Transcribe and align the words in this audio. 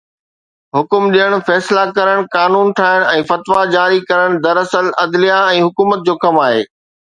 حڪم 0.77 1.03
ڏيڻ، 1.15 1.31
فيصلا 1.49 1.83
ڪرڻ، 1.97 2.17
قانون 2.37 2.67
ٺاهڻ 2.81 3.05
۽ 3.11 3.27
فتويٰ 3.33 3.61
جاري 3.77 4.03
ڪرڻ 4.11 4.41
دراصل 4.49 4.93
عدليه 5.07 5.39
۽ 5.55 5.65
حڪومت 5.71 6.07
جو 6.11 6.21
ڪم 6.27 6.45
آهي. 6.51 6.69